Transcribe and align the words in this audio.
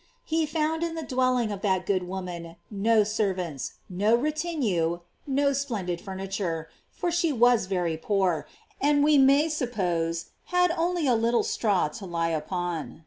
He 0.25 0.47
found 0.47 0.81
in 0.81 0.95
the 0.95 1.03
dwelling 1.03 1.51
of 1.51 1.61
that 1.61 1.85
good 1.85 2.07
woman 2.07 2.55
no 2.71 3.03
servants, 3.03 3.73
no 3.87 4.15
retinue, 4.15 5.01
no 5.27 5.53
splendid 5.53 6.01
furniture, 6.01 6.69
for 6.89 7.11
she 7.11 7.31
was 7.31 7.67
very 7.67 7.97
poor, 7.97 8.47
and 8.81 9.03
we 9.03 9.19
may 9.19 9.47
suppose 9.47 10.31
had 10.45 10.71
only 10.71 11.05
a 11.05 11.13
little 11.13 11.43
straw 11.43 11.87
to 11.89 12.07
lie 12.07 12.29
upon. 12.29 12.99